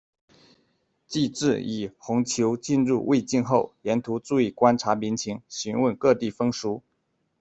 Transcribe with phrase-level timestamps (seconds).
[1.05, 6.81] 纪陟与弘璆进入魏境后，沿途注意观察民情，询问各地风俗。